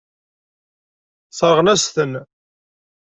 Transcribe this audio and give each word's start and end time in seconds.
Sseṛɣen-as-ten. 1.29 2.13